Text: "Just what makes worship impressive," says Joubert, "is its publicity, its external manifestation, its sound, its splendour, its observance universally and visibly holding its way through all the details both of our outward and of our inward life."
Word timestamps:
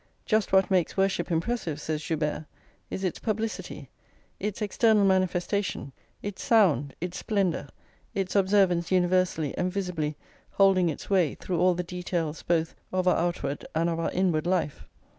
"Just 0.25 0.51
what 0.51 0.71
makes 0.71 0.97
worship 0.97 1.29
impressive," 1.31 1.79
says 1.79 2.01
Joubert, 2.01 2.45
"is 2.89 3.03
its 3.03 3.19
publicity, 3.19 3.91
its 4.39 4.59
external 4.59 5.05
manifestation, 5.05 5.93
its 6.23 6.41
sound, 6.43 6.95
its 6.99 7.19
splendour, 7.19 7.67
its 8.15 8.35
observance 8.35 8.91
universally 8.91 9.55
and 9.59 9.71
visibly 9.71 10.17
holding 10.53 10.89
its 10.89 11.11
way 11.11 11.35
through 11.35 11.59
all 11.59 11.75
the 11.75 11.83
details 11.83 12.41
both 12.41 12.73
of 12.91 13.07
our 13.07 13.15
outward 13.17 13.63
and 13.75 13.91
of 13.91 13.99
our 13.99 14.09
inward 14.09 14.47
life." 14.47 14.85